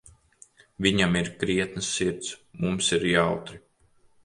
Viņam 0.85 1.17
ir 1.19 1.29
krietna 1.43 1.85
sirds, 1.89 2.33
mums 2.65 2.91
ir 3.01 3.09
jautri. 3.13 3.63